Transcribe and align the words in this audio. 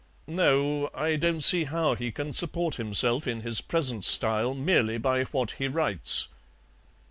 No, 0.25 0.89
I 0.95 1.15
don't 1.15 1.41
see 1.41 1.65
how 1.65 1.93
he 1.93 2.11
can 2.11 2.33
support 2.33 2.77
himself 2.77 3.27
in 3.27 3.41
his 3.41 3.61
present 3.61 4.03
style 4.03 4.55
merely 4.55 4.97
by 4.97 5.25
what 5.25 5.51
he 5.51 5.67
writes." 5.67 6.27